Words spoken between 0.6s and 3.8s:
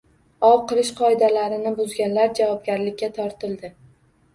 qilish qoidalarini buzganlar javobgarlikka tortildi